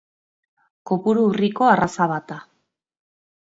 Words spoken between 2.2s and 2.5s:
da.